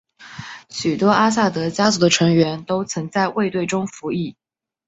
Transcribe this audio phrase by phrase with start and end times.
[0.67, 4.35] 许多阿萨德家族的成员都曾在卫队中服役。